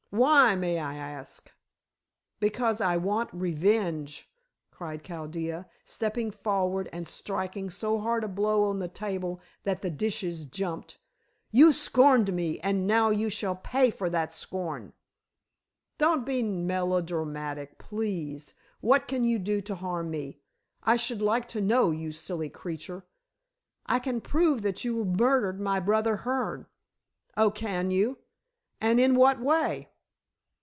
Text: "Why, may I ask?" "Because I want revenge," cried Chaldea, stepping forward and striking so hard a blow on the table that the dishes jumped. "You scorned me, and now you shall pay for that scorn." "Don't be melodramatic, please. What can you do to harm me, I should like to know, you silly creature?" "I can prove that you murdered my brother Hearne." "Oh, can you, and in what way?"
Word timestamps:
"Why, 0.13 0.57
may 0.57 0.77
I 0.77 0.97
ask?" 0.97 1.49
"Because 2.41 2.81
I 2.81 2.97
want 2.97 3.29
revenge," 3.33 4.29
cried 4.69 5.05
Chaldea, 5.05 5.69
stepping 5.85 6.31
forward 6.31 6.89
and 6.91 7.07
striking 7.07 7.69
so 7.69 7.97
hard 7.97 8.25
a 8.25 8.27
blow 8.27 8.65
on 8.65 8.79
the 8.79 8.89
table 8.89 9.39
that 9.63 9.81
the 9.81 9.89
dishes 9.89 10.43
jumped. 10.43 10.97
"You 11.49 11.71
scorned 11.71 12.33
me, 12.33 12.59
and 12.59 12.85
now 12.85 13.09
you 13.09 13.29
shall 13.29 13.55
pay 13.55 13.89
for 13.89 14.09
that 14.09 14.33
scorn." 14.33 14.91
"Don't 15.97 16.25
be 16.25 16.43
melodramatic, 16.43 17.77
please. 17.77 18.53
What 18.81 19.07
can 19.07 19.23
you 19.23 19.39
do 19.39 19.61
to 19.61 19.75
harm 19.75 20.09
me, 20.11 20.41
I 20.83 20.97
should 20.97 21.21
like 21.21 21.47
to 21.47 21.61
know, 21.61 21.89
you 21.91 22.11
silly 22.11 22.49
creature?" 22.49 23.05
"I 23.85 23.97
can 23.99 24.19
prove 24.19 24.61
that 24.63 24.83
you 24.83 25.05
murdered 25.05 25.61
my 25.61 25.79
brother 25.79 26.17
Hearne." 26.17 26.65
"Oh, 27.37 27.49
can 27.49 27.91
you, 27.91 28.17
and 28.81 28.99
in 28.99 29.15
what 29.15 29.39
way?" 29.39 29.87